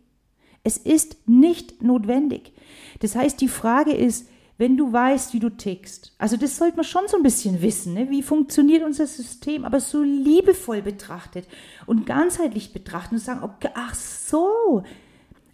Es 0.63 0.77
ist 0.77 1.27
nicht 1.27 1.81
notwendig. 1.81 2.53
Das 2.99 3.15
heißt, 3.15 3.41
die 3.41 3.47
Frage 3.47 3.93
ist, 3.93 4.29
wenn 4.57 4.77
du 4.77 4.91
weißt, 4.91 5.33
wie 5.33 5.39
du 5.39 5.49
tickst. 5.49 6.13
Also 6.17 6.35
das 6.35 6.57
sollte 6.57 6.77
man 6.77 6.85
schon 6.85 7.07
so 7.07 7.17
ein 7.17 7.23
bisschen 7.23 7.61
wissen, 7.61 7.93
ne? 7.93 8.09
wie 8.09 8.23
funktioniert 8.23 8.83
unser 8.83 9.05
System, 9.05 9.65
aber 9.65 9.79
so 9.79 10.01
liebevoll 10.01 10.81
betrachtet 10.81 11.47
und 11.85 12.05
ganzheitlich 12.05 12.73
betrachten 12.73 13.15
und 13.15 13.21
sagen, 13.21 13.43
okay, 13.43 13.69
ach 13.75 13.93
so, 13.93 14.83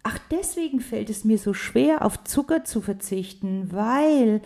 ach 0.04 0.18
deswegen 0.32 0.80
fällt 0.80 1.10
es 1.10 1.26
mir 1.26 1.38
so 1.38 1.54
schwer, 1.54 2.06
auf 2.06 2.24
Zucker 2.24 2.64
zu 2.64 2.82
verzichten, 2.82 3.70
weil 3.72 4.42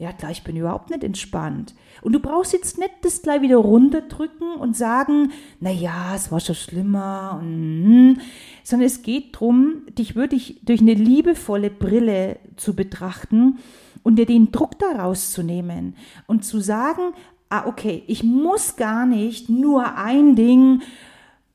ja 0.00 0.14
klar, 0.14 0.30
ich 0.30 0.44
bin 0.44 0.56
überhaupt 0.56 0.88
nicht 0.88 1.04
entspannt. 1.04 1.74
Und 2.00 2.14
du 2.14 2.20
brauchst 2.20 2.54
jetzt 2.54 2.78
nicht 2.78 2.90
das 3.02 3.20
gleich 3.20 3.42
wieder 3.42 3.58
runterdrücken 3.58 4.54
und 4.54 4.74
sagen, 4.74 5.30
na 5.60 5.70
ja, 5.70 6.14
es 6.14 6.32
war 6.32 6.40
schon 6.40 6.54
schlimmer, 6.54 7.38
und, 7.38 8.16
sondern 8.64 8.86
es 8.86 9.02
geht 9.02 9.34
darum, 9.34 9.82
dich 9.98 10.16
wirklich 10.16 10.60
durch 10.62 10.80
eine 10.80 10.94
liebevolle 10.94 11.68
Brille 11.68 12.38
zu 12.56 12.74
betrachten 12.74 13.58
und 14.02 14.16
dir 14.16 14.26
den 14.26 14.52
Druck 14.52 14.78
daraus 14.78 15.32
zu 15.32 15.42
nehmen 15.42 15.96
und 16.26 16.44
zu 16.44 16.60
sagen, 16.60 17.12
ah, 17.48 17.66
okay, 17.66 18.02
ich 18.06 18.22
muss 18.22 18.76
gar 18.76 19.06
nicht 19.06 19.48
nur 19.48 19.96
ein 19.96 20.36
Ding 20.36 20.82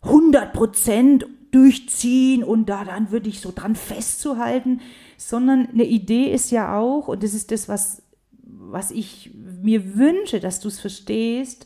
100 0.01 0.53
Prozent 0.53 1.25
durchziehen 1.51 2.43
und 2.43 2.67
da 2.67 2.83
dann 2.83 3.11
würde 3.11 3.29
ich 3.29 3.39
so 3.39 3.51
dran 3.55 3.75
festzuhalten, 3.75 4.81
sondern 5.17 5.69
eine 5.69 5.85
Idee 5.85 6.31
ist 6.31 6.51
ja 6.51 6.77
auch, 6.77 7.07
und 7.07 7.23
das 7.23 7.33
ist 7.33 7.51
das, 7.51 7.69
was, 7.69 8.03
was 8.43 8.91
ich 8.91 9.31
mir 9.33 9.95
wünsche, 9.95 10.39
dass 10.39 10.59
du 10.59 10.67
es 10.67 10.79
verstehst, 10.79 11.65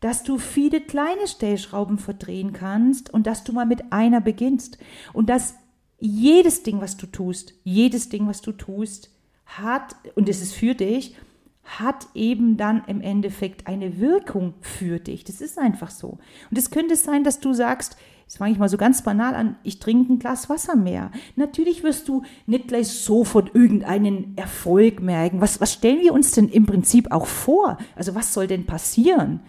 dass 0.00 0.22
du 0.22 0.36
viele 0.36 0.80
kleine 0.80 1.26
Stellschrauben 1.26 1.98
verdrehen 1.98 2.52
kannst 2.52 3.12
und 3.14 3.26
dass 3.26 3.44
du 3.44 3.52
mal 3.52 3.64
mit 3.64 3.92
einer 3.92 4.20
beginnst. 4.20 4.76
Und 5.14 5.30
dass 5.30 5.54
jedes 5.98 6.62
Ding, 6.62 6.82
was 6.82 6.98
du 6.98 7.06
tust, 7.06 7.54
jedes 7.64 8.10
Ding, 8.10 8.26
was 8.26 8.42
du 8.42 8.52
tust, 8.52 9.13
hat, 9.46 9.96
und 10.14 10.28
es 10.28 10.42
ist 10.42 10.54
für 10.54 10.74
dich, 10.74 11.16
hat 11.64 12.06
eben 12.14 12.56
dann 12.56 12.82
im 12.86 13.00
Endeffekt 13.00 13.66
eine 13.66 13.98
Wirkung 13.98 14.54
für 14.60 14.98
dich. 14.98 15.24
Das 15.24 15.40
ist 15.40 15.58
einfach 15.58 15.90
so. 15.90 16.18
Und 16.50 16.58
es 16.58 16.70
könnte 16.70 16.94
sein, 16.96 17.24
dass 17.24 17.40
du 17.40 17.54
sagst, 17.54 17.96
jetzt 18.26 18.36
fange 18.36 18.52
ich 18.52 18.58
mal 18.58 18.68
so 18.68 18.76
ganz 18.76 19.02
banal 19.02 19.34
an, 19.34 19.56
ich 19.62 19.78
trinke 19.78 20.12
ein 20.12 20.18
Glas 20.18 20.50
Wasser 20.50 20.76
mehr. 20.76 21.10
Natürlich 21.36 21.82
wirst 21.82 22.08
du 22.08 22.22
nicht 22.46 22.68
gleich 22.68 22.88
sofort 22.88 23.54
irgendeinen 23.54 24.36
Erfolg 24.36 25.00
merken. 25.00 25.40
Was, 25.40 25.60
was 25.60 25.72
stellen 25.72 26.00
wir 26.00 26.12
uns 26.12 26.32
denn 26.32 26.48
im 26.48 26.66
Prinzip 26.66 27.10
auch 27.12 27.26
vor? 27.26 27.78
Also 27.96 28.14
was 28.14 28.34
soll 28.34 28.46
denn 28.46 28.66
passieren? 28.66 29.40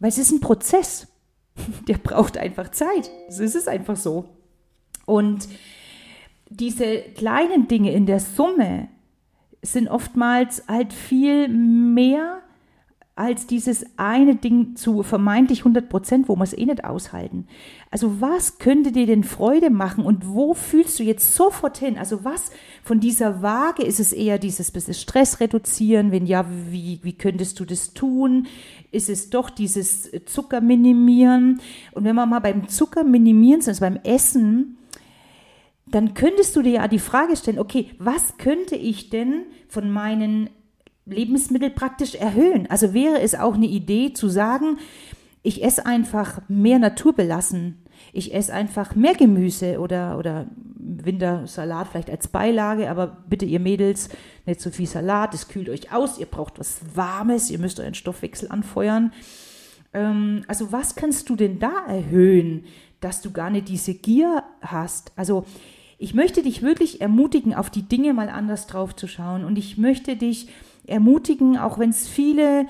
Weil 0.00 0.10
es 0.10 0.18
ist 0.18 0.32
ein 0.32 0.40
Prozess. 0.40 1.06
Der 1.88 1.98
braucht 1.98 2.36
einfach 2.36 2.70
Zeit. 2.70 3.10
So 3.28 3.42
ist 3.42 3.56
es 3.56 3.68
einfach 3.68 3.96
so. 3.96 4.28
Und 5.06 5.48
diese 6.50 7.00
kleinen 7.14 7.68
Dinge 7.68 7.92
in 7.92 8.06
der 8.06 8.20
Summe, 8.20 8.88
sind 9.62 9.88
oftmals 9.88 10.64
halt 10.68 10.92
viel 10.92 11.48
mehr 11.48 12.42
als 13.18 13.48
dieses 13.48 13.84
eine 13.96 14.36
Ding 14.36 14.76
zu 14.76 15.02
vermeintlich 15.02 15.60
100 15.60 15.88
Prozent, 15.88 16.28
wo 16.28 16.36
wir 16.36 16.44
es 16.44 16.56
eh 16.56 16.64
nicht 16.64 16.84
aushalten. 16.84 17.48
Also 17.90 18.20
was 18.20 18.58
könnte 18.58 18.92
dir 18.92 19.06
denn 19.06 19.24
Freude 19.24 19.70
machen 19.70 20.04
und 20.04 20.28
wo 20.28 20.54
fühlst 20.54 21.00
du 21.00 21.02
jetzt 21.02 21.34
sofort 21.34 21.78
hin? 21.78 21.98
Also 21.98 22.24
was 22.24 22.52
von 22.84 23.00
dieser 23.00 23.42
Waage 23.42 23.82
ist 23.82 23.98
es 23.98 24.12
eher 24.12 24.38
dieses 24.38 24.70
bisschen 24.70 24.94
Stress 24.94 25.40
reduzieren? 25.40 26.12
Wenn 26.12 26.26
ja, 26.26 26.46
wie, 26.70 27.00
wie 27.02 27.12
könntest 27.12 27.58
du 27.58 27.64
das 27.64 27.92
tun? 27.92 28.46
Ist 28.92 29.08
es 29.08 29.30
doch 29.30 29.50
dieses 29.50 30.12
Zucker 30.26 30.60
minimieren? 30.60 31.60
Und 31.90 32.04
wenn 32.04 32.14
wir 32.14 32.24
mal 32.24 32.38
beim 32.38 32.68
Zucker 32.68 33.02
minimieren 33.02 33.62
sind, 33.62 33.70
also 33.70 33.80
beim 33.80 33.98
Essen, 34.04 34.77
dann 35.90 36.14
könntest 36.14 36.56
du 36.56 36.62
dir 36.62 36.72
ja 36.72 36.88
die 36.88 36.98
Frage 36.98 37.36
stellen, 37.36 37.58
okay, 37.58 37.90
was 37.98 38.38
könnte 38.38 38.76
ich 38.76 39.10
denn 39.10 39.44
von 39.68 39.90
meinen 39.90 40.50
Lebensmitteln 41.06 41.74
praktisch 41.74 42.14
erhöhen? 42.14 42.68
Also 42.70 42.94
wäre 42.94 43.20
es 43.20 43.34
auch 43.34 43.54
eine 43.54 43.66
Idee 43.66 44.12
zu 44.12 44.28
sagen, 44.28 44.78
ich 45.42 45.64
esse 45.64 45.86
einfach 45.86 46.40
mehr 46.48 46.78
naturbelassen. 46.78 47.82
Ich 48.12 48.34
esse 48.34 48.52
einfach 48.52 48.94
mehr 48.94 49.14
Gemüse 49.14 49.80
oder, 49.80 50.18
oder 50.18 50.46
Wintersalat 50.76 51.88
vielleicht 51.88 52.10
als 52.10 52.28
Beilage, 52.28 52.90
aber 52.90 53.18
bitte 53.28 53.44
ihr 53.44 53.60
Mädels, 53.60 54.08
nicht 54.46 54.60
so 54.60 54.70
viel 54.70 54.86
Salat, 54.86 55.34
das 55.34 55.48
kühlt 55.48 55.68
euch 55.68 55.92
aus, 55.92 56.18
ihr 56.18 56.26
braucht 56.26 56.58
was 56.58 56.80
Warmes, 56.94 57.50
ihr 57.50 57.58
müsst 57.58 57.80
euren 57.80 57.94
Stoffwechsel 57.94 58.50
anfeuern. 58.50 59.12
Ähm, 59.92 60.44
also 60.48 60.72
was 60.72 60.94
kannst 60.94 61.28
du 61.28 61.36
denn 61.36 61.58
da 61.58 61.86
erhöhen, 61.86 62.64
dass 63.00 63.20
du 63.20 63.30
gar 63.30 63.50
nicht 63.50 63.68
diese 63.68 63.94
Gier 63.94 64.44
hast? 64.60 65.12
Also 65.16 65.44
ich 65.98 66.14
möchte 66.14 66.42
dich 66.42 66.62
wirklich 66.62 67.00
ermutigen, 67.00 67.54
auf 67.54 67.70
die 67.70 67.82
Dinge 67.82 68.14
mal 68.14 68.28
anders 68.28 68.68
drauf 68.68 68.94
zu 68.94 69.08
schauen. 69.08 69.44
Und 69.44 69.58
ich 69.58 69.78
möchte 69.78 70.16
dich 70.16 70.48
ermutigen, 70.86 71.58
auch 71.58 71.78
wenn 71.78 71.90
es 71.90 72.08
viele 72.08 72.66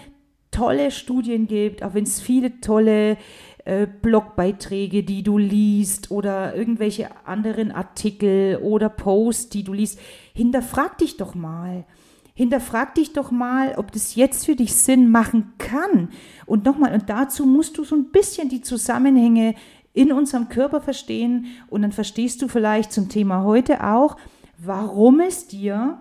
tolle 0.50 0.90
Studien 0.90 1.46
gibt, 1.46 1.82
auch 1.82 1.92
wenn 1.92 2.04
es 2.04 2.20
viele 2.20 2.60
tolle 2.60 3.18
äh, 3.66 3.86
Blogbeiträge, 3.86 5.04
die 5.04 5.22
du 5.22 5.36
liest 5.36 6.10
oder 6.10 6.56
irgendwelche 6.56 7.10
anderen 7.26 7.70
Artikel 7.70 8.56
oder 8.62 8.88
Posts, 8.88 9.50
die 9.50 9.62
du 9.62 9.74
liest, 9.74 10.00
hinterfrag 10.32 10.96
dich 10.96 11.18
doch 11.18 11.34
mal. 11.34 11.84
Hinterfrag 12.32 12.94
dich 12.94 13.12
doch 13.12 13.30
mal, 13.30 13.74
ob 13.76 13.92
das 13.92 14.14
jetzt 14.14 14.46
für 14.46 14.54
dich 14.56 14.74
Sinn 14.74 15.10
machen 15.10 15.52
kann. 15.58 16.08
Und 16.46 16.64
nochmal, 16.64 16.94
und 16.94 17.10
dazu 17.10 17.44
musst 17.44 17.76
du 17.76 17.84
so 17.84 17.96
ein 17.96 18.10
bisschen 18.10 18.48
die 18.48 18.62
Zusammenhänge 18.62 19.54
in 19.98 20.12
unserem 20.12 20.48
Körper 20.48 20.80
verstehen 20.80 21.46
und 21.68 21.82
dann 21.82 21.90
verstehst 21.90 22.40
du 22.40 22.46
vielleicht 22.46 22.92
zum 22.92 23.08
Thema 23.08 23.42
heute 23.42 23.84
auch, 23.84 24.16
warum 24.56 25.18
es 25.18 25.48
dir 25.48 26.00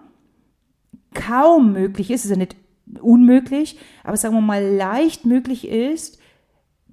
kaum 1.16 1.74
möglich 1.74 2.12
ist, 2.12 2.20
es 2.20 2.26
ist 2.26 2.32
ja 2.32 2.38
nicht 2.38 2.56
unmöglich, 3.02 3.80
aber 4.04 4.16
sagen 4.16 4.36
wir 4.36 4.42
mal 4.42 4.64
leicht 4.64 5.26
möglich 5.26 5.68
ist, 5.68 6.20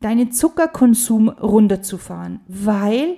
deinen 0.01 0.33
Zuckerkonsum 0.33 1.29
runterzufahren, 1.29 2.41
weil 2.49 3.17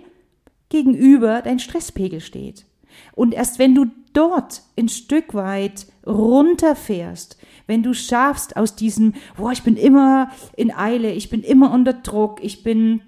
gegenüber 0.69 1.40
dein 1.43 1.61
Stresspegel 1.61 2.21
steht. 2.21 2.66
Und 3.12 3.35
erst 3.35 3.61
wenn 3.61 3.76
du 3.76 3.87
dort 4.12 4.62
ein 4.76 4.88
Stück 4.88 5.33
weit 5.35 5.87
runterfährst, 6.05 7.38
wenn 7.69 7.85
du 7.85 7.95
schaffst 7.95 8.57
aus 8.57 8.75
diesem, 8.75 9.14
boah, 9.37 9.52
ich 9.52 9.62
bin 9.62 9.76
immer 9.76 10.31
in 10.57 10.75
Eile, 10.75 11.12
ich 11.12 11.31
bin 11.31 11.43
immer 11.43 11.73
unter 11.73 11.93
Druck, 11.93 12.43
ich 12.43 12.64
bin 12.64 13.02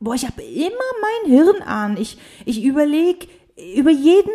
boah, 0.00 0.14
ich 0.14 0.26
habe 0.26 0.42
immer 0.42 0.72
mein 1.00 1.32
Hirn 1.32 1.62
an. 1.62 1.96
Ich, 1.96 2.18
ich 2.44 2.62
überlege 2.64 3.26
über 3.56 3.90
jeden 3.90 4.30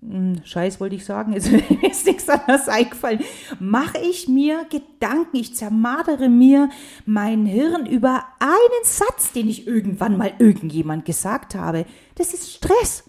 hm, 0.00 0.40
Scheiß 0.44 0.80
wollte 0.80 0.94
ich 0.94 1.04
sagen, 1.04 1.32
jetzt 1.32 1.48
ist 1.82 2.06
nichts 2.06 2.28
anderes 2.28 2.68
eingefallen. 2.68 3.20
Mache 3.58 3.98
ich 3.98 4.28
mir 4.28 4.64
Gedanken, 4.70 5.36
ich 5.36 5.54
zermadere 5.54 6.28
mir 6.28 6.70
mein 7.04 7.46
Hirn 7.46 7.86
über 7.86 8.24
einen 8.38 8.84
Satz, 8.84 9.32
den 9.32 9.48
ich 9.48 9.66
irgendwann 9.66 10.16
mal 10.16 10.32
irgendjemand 10.38 11.04
gesagt 11.04 11.54
habe. 11.54 11.84
Das 12.14 12.32
ist 12.32 12.52
Stress. 12.52 13.04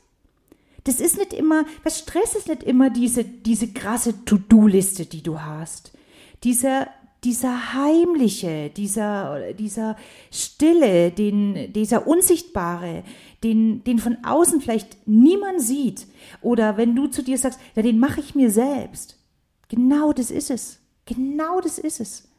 Das 0.83 0.99
ist 0.99 1.17
nicht 1.17 1.33
immer, 1.33 1.65
was 1.83 1.99
Stress 1.99 2.35
ist 2.35 2.47
nicht 2.47 2.63
immer 2.63 2.89
diese, 2.89 3.23
diese 3.23 3.71
krasse 3.71 4.25
To-Do-Liste, 4.25 5.05
die 5.05 5.21
du 5.21 5.41
hast. 5.41 5.93
Dieser 6.43 6.87
dieser 7.23 7.73
heimliche, 7.73 8.69
dieser, 8.69 9.53
dieser 9.53 9.97
stille, 10.31 11.11
den, 11.11 11.73
dieser 11.73 12.07
unsichtbare, 12.07 13.03
den, 13.43 13.83
den 13.83 13.99
von 13.99 14.17
außen 14.23 14.61
vielleicht 14.61 15.07
niemand 15.07 15.61
sieht. 15.61 16.07
Oder 16.41 16.77
wenn 16.77 16.95
du 16.95 17.07
zu 17.07 17.21
dir 17.21 17.37
sagst, 17.37 17.59
ja, 17.75 17.81
den 17.81 17.99
mache 17.99 18.21
ich 18.21 18.35
mir 18.35 18.51
selbst. 18.51 19.17
Genau 19.67 20.13
das 20.13 20.31
ist 20.31 20.49
es. 20.49 20.79
Genau 21.05 21.59
das 21.59 21.77
ist 21.77 21.99
es. 21.99 22.29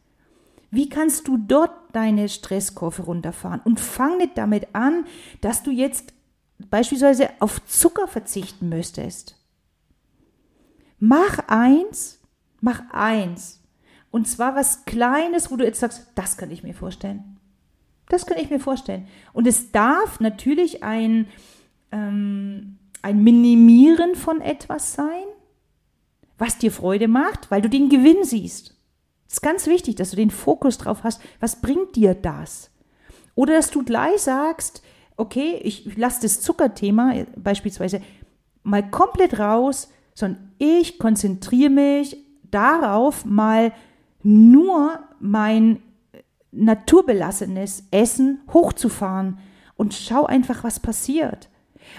Wie 0.71 0.89
kannst 0.89 1.27
du 1.27 1.37
dort 1.37 1.73
deine 1.93 2.29
Stresskurve 2.29 3.03
runterfahren? 3.03 3.61
Und 3.65 3.81
fang 3.81 4.19
nicht 4.19 4.39
damit 4.39 4.75
an, 4.75 5.05
dass 5.41 5.63
du 5.63 5.71
jetzt 5.71 6.15
beispielsweise 6.71 7.31
auf 7.41 7.65
Zucker 7.67 8.07
verzichten 8.07 8.69
müsstest. 8.69 9.37
Mach 10.99 11.39
eins, 11.49 12.21
mach 12.61 12.83
eins. 12.91 13.60
Und 14.11 14.27
zwar 14.27 14.57
was 14.57 14.85
Kleines, 14.85 15.51
wo 15.51 15.57
du 15.57 15.65
jetzt 15.65 15.81
sagst, 15.81 16.09
das 16.15 16.37
kann 16.37 16.51
ich 16.51 16.63
mir 16.63 16.75
vorstellen. 16.75 17.39
Das 18.09 18.27
kann 18.27 18.39
ich 18.39 18.51
mir 18.51 18.59
vorstellen. 18.59 19.07
Und 19.33 19.47
es 19.47 19.71
darf 19.71 20.19
natürlich 20.19 20.83
ein, 20.83 21.29
ähm, 21.93 22.79
ein 23.03 23.23
Minimieren 23.23 24.17
von 24.17 24.41
etwas 24.41 24.95
sein, 24.95 25.25
was 26.39 26.59
dir 26.59 26.73
Freude 26.73 27.07
macht, 27.07 27.51
weil 27.51 27.63
du 27.63 27.69
den 27.69 27.89
Gewinn 27.89 28.25
siehst. 28.25 28.75
Es 29.29 29.35
ist 29.35 29.43
ganz 29.43 29.69
wichtig, 29.69 29.95
dass 29.95 30.11
du 30.11 30.17
den 30.17 30.33
Fokus 30.33 30.77
drauf 30.79 31.05
hast. 31.05 31.21
Was 31.39 31.61
bringt 31.61 31.95
dir 31.95 32.15
das? 32.15 32.71
Oder 33.37 33.55
dass 33.55 33.71
du 33.71 33.85
gleich 33.85 34.23
sagst, 34.23 34.83
okay, 35.17 35.61
ich 35.63 35.97
lasse 35.97 36.23
das 36.23 36.41
Zuckerthema 36.41 37.15
beispielsweise 37.37 38.03
mal 38.65 38.91
komplett 38.91 39.39
raus, 39.39 39.89
sondern 40.15 40.53
ich 40.59 40.99
konzentriere 40.99 41.71
mich 41.71 42.17
darauf, 42.51 43.25
mal 43.25 43.73
nur 44.23 45.01
mein 45.21 45.83
naturbelassenes 46.53 47.85
Essen 47.91 48.41
hochzufahren 48.53 49.39
und 49.77 49.95
schau 49.95 50.27
einfach, 50.27 50.65
was 50.65 50.81
passiert. 50.81 51.49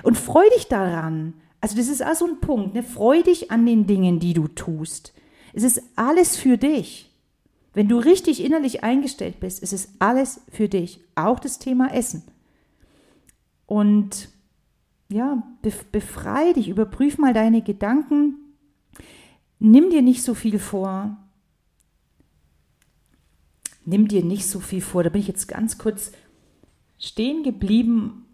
Und 0.03 0.17
freu 0.17 0.43
dich 0.55 0.67
daran. 0.67 1.33
Also 1.61 1.77
das 1.77 1.87
ist 1.87 2.05
auch 2.05 2.15
so 2.15 2.25
ein 2.25 2.39
Punkt. 2.39 2.73
Ne? 2.73 2.83
Freu 2.83 3.23
dich 3.23 3.51
an 3.51 3.65
den 3.65 3.87
Dingen, 3.87 4.19
die 4.19 4.33
du 4.33 4.47
tust. 4.47 5.13
Es 5.53 5.63
ist 5.63 5.81
alles 5.95 6.37
für 6.37 6.57
dich. 6.57 7.09
Wenn 7.73 7.87
du 7.87 7.97
richtig 7.97 8.43
innerlich 8.43 8.83
eingestellt 8.83 9.39
bist, 9.39 9.63
ist 9.63 9.73
es 9.73 9.93
alles 9.99 10.41
für 10.51 10.67
dich. 10.67 11.01
Auch 11.15 11.39
das 11.39 11.57
Thema 11.59 11.93
Essen. 11.93 12.23
Und 13.65 14.29
ja, 15.09 15.43
befrei 15.91 16.53
dich, 16.53 16.69
überprüf 16.69 17.17
mal 17.17 17.33
deine 17.33 17.61
Gedanken. 17.61 18.35
Nimm 19.59 19.89
dir 19.89 20.01
nicht 20.01 20.23
so 20.23 20.33
viel 20.33 20.59
vor. 20.59 21.17
Nimm 23.85 24.07
dir 24.07 24.23
nicht 24.23 24.47
so 24.47 24.59
viel 24.59 24.81
vor. 24.81 25.03
Da 25.03 25.09
bin 25.09 25.21
ich 25.21 25.27
jetzt 25.27 25.47
ganz 25.47 25.77
kurz 25.77 26.11
stehen 26.97 27.43
geblieben. 27.43 28.25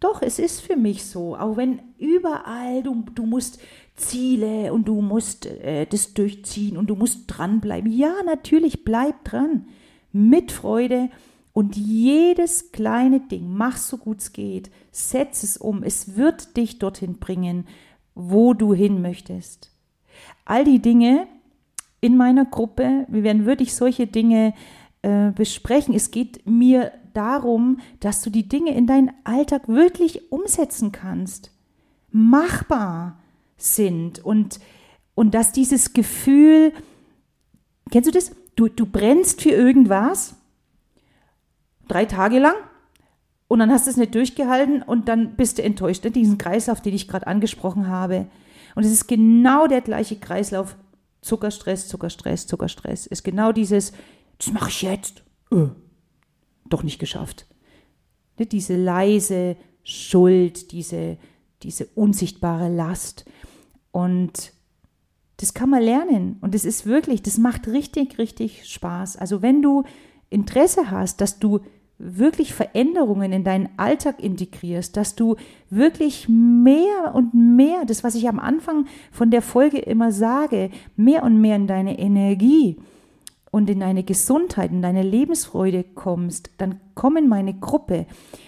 Doch, 0.00 0.22
es 0.22 0.38
ist 0.38 0.60
für 0.60 0.76
mich 0.76 1.04
so. 1.04 1.36
Auch 1.36 1.56
wenn 1.56 1.80
überall 1.98 2.82
du, 2.82 3.04
du 3.14 3.24
musst 3.24 3.60
Ziele 3.94 4.72
und 4.72 4.88
du 4.88 5.00
musst 5.00 5.46
äh, 5.46 5.86
das 5.86 6.14
durchziehen 6.14 6.76
und 6.76 6.88
du 6.88 6.96
musst 6.96 7.24
dranbleiben. 7.28 7.92
Ja, 7.92 8.14
natürlich, 8.24 8.84
bleib 8.84 9.24
dran. 9.24 9.66
Mit 10.12 10.50
Freude 10.50 11.08
und 11.52 11.76
jedes 11.76 12.72
kleine 12.72 13.20
Ding, 13.20 13.52
mach 13.54 13.76
so 13.76 13.98
gut 13.98 14.20
es 14.20 14.32
geht, 14.32 14.70
setz 14.90 15.42
es 15.42 15.56
um. 15.56 15.82
Es 15.82 16.16
wird 16.16 16.56
dich 16.56 16.78
dorthin 16.78 17.18
bringen, 17.18 17.66
wo 18.14 18.54
du 18.54 18.74
hin 18.74 19.02
möchtest. 19.02 19.70
All 20.44 20.64
die 20.64 20.80
Dinge 20.80 21.26
in 22.02 22.16
meiner 22.16 22.44
Gruppe, 22.44 23.06
wir 23.08 23.22
werden 23.22 23.46
wirklich 23.46 23.74
solche 23.74 24.06
Dinge 24.06 24.52
äh, 25.00 25.30
besprechen. 25.30 25.94
Es 25.94 26.10
geht 26.10 26.44
mir 26.46 26.92
darum, 27.14 27.78
dass 28.00 28.22
du 28.22 28.28
die 28.28 28.48
Dinge 28.48 28.74
in 28.74 28.86
deinen 28.86 29.12
Alltag 29.24 29.68
wirklich 29.68 30.30
umsetzen 30.32 30.92
kannst, 30.92 31.52
machbar 32.10 33.20
sind 33.56 34.18
und, 34.18 34.58
und 35.14 35.32
dass 35.32 35.52
dieses 35.52 35.92
Gefühl, 35.92 36.72
kennst 37.90 38.08
du 38.08 38.12
das? 38.12 38.32
Du, 38.56 38.68
du 38.68 38.84
brennst 38.84 39.40
für 39.40 39.50
irgendwas 39.50 40.34
drei 41.86 42.04
Tage 42.04 42.40
lang 42.40 42.56
und 43.46 43.60
dann 43.60 43.70
hast 43.70 43.86
du 43.86 43.90
es 43.90 43.96
nicht 43.96 44.14
durchgehalten 44.14 44.82
und 44.82 45.08
dann 45.08 45.36
bist 45.36 45.58
du 45.58 45.62
enttäuscht. 45.62 46.04
Diesen 46.14 46.36
Kreislauf, 46.36 46.80
den 46.80 46.94
ich 46.94 47.06
gerade 47.06 47.28
angesprochen 47.28 47.86
habe. 47.86 48.26
Und 48.74 48.84
es 48.84 48.90
ist 48.90 49.06
genau 49.06 49.68
der 49.68 49.82
gleiche 49.82 50.16
Kreislauf. 50.16 50.76
Zuckerstress, 51.22 51.88
Zuckerstress, 51.88 52.46
Zuckerstress. 52.46 53.06
Ist 53.06 53.22
genau 53.22 53.52
dieses, 53.52 53.92
das 54.38 54.52
mache 54.52 54.68
ich 54.68 54.82
jetzt. 54.82 55.22
Öh, 55.50 55.68
doch 56.68 56.82
nicht 56.82 56.98
geschafft. 56.98 57.46
Diese 58.38 58.76
leise 58.76 59.56
Schuld, 59.84 60.72
diese, 60.72 61.16
diese 61.62 61.86
unsichtbare 61.94 62.68
Last. 62.68 63.24
Und 63.92 64.52
das 65.36 65.54
kann 65.54 65.70
man 65.70 65.82
lernen. 65.82 66.38
Und 66.40 66.54
es 66.54 66.64
ist 66.64 66.86
wirklich, 66.86 67.22
das 67.22 67.38
macht 67.38 67.68
richtig, 67.68 68.18
richtig 68.18 68.68
Spaß. 68.68 69.16
Also 69.16 69.42
wenn 69.42 69.62
du 69.62 69.84
Interesse 70.28 70.90
hast, 70.90 71.20
dass 71.20 71.38
du 71.38 71.60
wirklich 72.02 72.52
Veränderungen 72.52 73.32
in 73.32 73.44
deinen 73.44 73.68
Alltag 73.76 74.22
integrierst, 74.22 74.96
dass 74.96 75.14
du 75.14 75.36
wirklich 75.70 76.28
mehr 76.28 77.14
und 77.14 77.32
mehr, 77.32 77.84
das 77.86 78.02
was 78.02 78.16
ich 78.16 78.28
am 78.28 78.40
Anfang 78.40 78.86
von 79.12 79.30
der 79.30 79.40
Folge 79.40 79.78
immer 79.78 80.10
sage, 80.10 80.70
mehr 80.96 81.22
und 81.22 81.40
mehr 81.40 81.56
in 81.56 81.66
deine 81.68 81.98
Energie 81.98 82.76
und 83.52 83.68
in 83.68 83.80
deine 83.80 84.02
Gesundheit, 84.02 84.72
in 84.72 84.80
deine 84.80 85.02
Lebensfreude 85.02 85.84
kommst, 85.84 86.50
dann 86.56 86.80
komm 86.94 87.18
in 87.18 87.28
meine 87.28 87.52
Gruppe. 87.52 88.06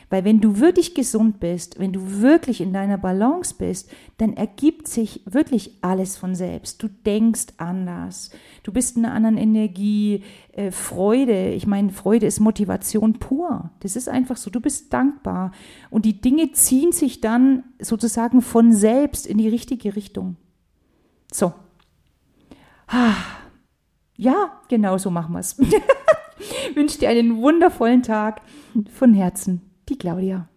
Weil 0.09 0.25
wenn 0.25 0.41
du 0.41 0.61
wirklich 0.61 0.95
gesund 0.95 1.41
bist, 1.41 1.79
wenn 1.79 1.93
du 1.93 2.23
wirklich 2.23 2.63
in 2.63 2.73
deiner 2.73 2.97
Balance 2.97 3.55
bist, 3.59 3.91
dann 4.17 4.33
ergibt 4.33 4.89
sich 4.89 5.21
wirklich 5.27 5.77
alles 5.83 6.17
von 6.17 6.35
selbst. 6.35 6.83
Du 6.83 6.89
denkst 6.89 7.49
anders. 7.59 8.31
Du 8.63 8.73
bist 8.73 8.97
in 8.97 9.05
einer 9.05 9.15
anderen 9.15 9.37
Energie, 9.37 10.25
äh, 10.53 10.71
Freude. 10.71 11.51
Ich 11.51 11.67
meine, 11.67 11.91
Freude 11.91 12.25
ist 12.25 12.41
Motivation 12.41 13.19
pur. 13.19 13.73
Das 13.81 13.97
ist 13.97 14.09
einfach 14.09 14.39
so. 14.39 14.49
Du 14.49 14.61
bist 14.61 14.91
dankbar. 14.95 15.53
Und 15.91 16.07
die 16.07 16.23
Dinge 16.23 16.53
ziehen 16.53 16.93
sich 16.93 17.21
dann 17.21 17.65
sozusagen 17.79 18.41
von 18.41 18.73
selbst 18.73 19.27
in 19.27 19.37
die 19.37 19.49
richtige 19.51 19.97
Richtung. 19.97 20.37
So. 21.31 21.53
Ah. 22.87 23.44
Ja, 24.17 24.61
genau 24.69 24.99
so 24.99 25.11
machen 25.11 25.33
wir 25.33 25.41
es. 25.41 25.59
Wünsche 26.75 26.99
dir 26.99 27.09
einen 27.09 27.37
wundervollen 27.39 28.03
Tag. 28.03 28.43
Von 28.93 29.15
Herzen, 29.15 29.63
die 29.89 29.99
Claudia. 29.99 30.49